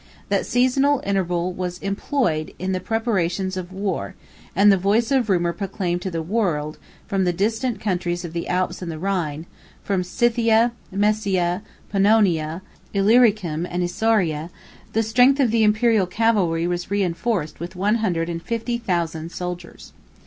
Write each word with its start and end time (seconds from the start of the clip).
That 0.29 0.47
seasonable 0.47 1.03
interval 1.05 1.53
was 1.53 1.77
employed 1.77 2.55
in 2.57 2.71
the 2.71 2.79
preparations 2.79 3.55
of 3.55 3.71
war; 3.71 4.15
and 4.55 4.71
the 4.71 4.75
voice 4.75 5.11
of 5.11 5.29
rumor 5.29 5.53
proclaimed 5.53 6.01
to 6.01 6.09
the 6.09 6.23
world, 6.23 6.73
that 6.73 6.79
from 7.05 7.23
the 7.23 7.31
distant 7.31 7.79
countries 7.79 8.25
of 8.25 8.33
the 8.33 8.47
Alps 8.47 8.81
and 8.81 8.91
the 8.91 8.97
Rhine, 8.97 9.45
from 9.83 10.03
Scythia, 10.03 10.71
Maesia, 10.91 11.61
Pannonia, 11.91 12.63
Illyricum, 12.95 13.67
and 13.69 13.83
Isauria, 13.83 14.49
the 14.93 15.03
strength 15.03 15.39
of 15.39 15.51
the 15.51 15.63
Imperial 15.63 16.07
cavalry 16.07 16.65
was 16.65 16.89
reenforced 16.89 17.59
with 17.59 17.75
one 17.75 17.97
hundred 17.97 18.27
and 18.27 18.41
fifty 18.41 18.79
thousand 18.79 19.31
soldiers. 19.31 19.93